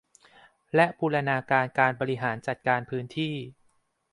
[0.75, 3.33] และบูรณาการการบริหารจัดการพื้นที่